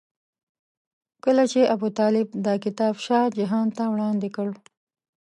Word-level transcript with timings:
کله 1.23 1.43
چې 1.51 1.71
ابوطالب 1.75 2.27
دا 2.45 2.53
کتاب 2.65 2.95
شاه 3.05 3.25
جهان 3.37 3.67
ته 3.77 3.83
وړاندې 3.93 4.29
کړ. 4.35 4.49